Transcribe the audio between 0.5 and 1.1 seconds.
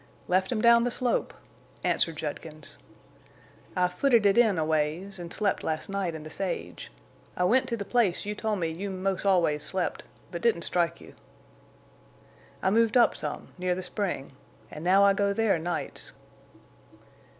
him down the